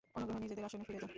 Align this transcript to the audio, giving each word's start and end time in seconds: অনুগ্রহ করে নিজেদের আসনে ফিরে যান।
অনুগ্রহ 0.15 0.33
করে 0.35 0.43
নিজেদের 0.45 0.67
আসনে 0.67 0.83
ফিরে 0.87 0.99
যান। 1.01 1.09